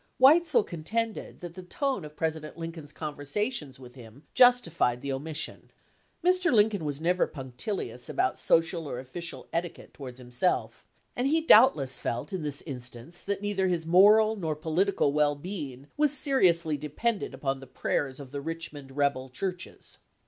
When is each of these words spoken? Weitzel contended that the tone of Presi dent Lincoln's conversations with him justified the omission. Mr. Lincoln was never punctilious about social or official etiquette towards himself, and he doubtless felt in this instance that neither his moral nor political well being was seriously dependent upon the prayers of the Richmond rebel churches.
Weitzel 0.17 0.63
contended 0.63 1.41
that 1.41 1.53
the 1.53 1.61
tone 1.61 2.03
of 2.03 2.15
Presi 2.15 2.41
dent 2.41 2.57
Lincoln's 2.57 2.91
conversations 2.91 3.79
with 3.79 3.93
him 3.93 4.23
justified 4.33 5.03
the 5.03 5.11
omission. 5.13 5.69
Mr. 6.25 6.51
Lincoln 6.51 6.85
was 6.85 6.99
never 6.99 7.27
punctilious 7.27 8.09
about 8.09 8.39
social 8.39 8.89
or 8.89 8.97
official 8.97 9.47
etiquette 9.53 9.93
towards 9.93 10.17
himself, 10.17 10.83
and 11.15 11.27
he 11.27 11.39
doubtless 11.39 11.99
felt 11.99 12.33
in 12.33 12.41
this 12.41 12.63
instance 12.63 13.21
that 13.21 13.43
neither 13.43 13.67
his 13.67 13.85
moral 13.85 14.35
nor 14.35 14.55
political 14.55 15.13
well 15.13 15.35
being 15.35 15.85
was 15.97 16.17
seriously 16.17 16.77
dependent 16.77 17.35
upon 17.35 17.59
the 17.59 17.67
prayers 17.67 18.19
of 18.19 18.31
the 18.31 18.41
Richmond 18.41 18.93
rebel 18.97 19.29
churches. 19.29 19.99